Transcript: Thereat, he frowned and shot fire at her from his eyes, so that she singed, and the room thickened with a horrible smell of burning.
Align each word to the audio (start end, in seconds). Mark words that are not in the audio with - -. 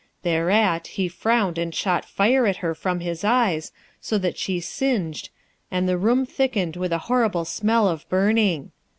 Thereat, 0.23 0.87
he 0.97 1.07
frowned 1.07 1.59
and 1.59 1.75
shot 1.75 2.05
fire 2.05 2.47
at 2.47 2.55
her 2.65 2.73
from 2.73 3.01
his 3.01 3.23
eyes, 3.23 3.71
so 3.99 4.17
that 4.17 4.35
she 4.35 4.59
singed, 4.59 5.29
and 5.69 5.87
the 5.87 5.95
room 5.99 6.25
thickened 6.25 6.75
with 6.75 6.91
a 6.91 6.97
horrible 7.05 7.45
smell 7.45 7.87
of 7.87 8.09
burning. 8.09 8.71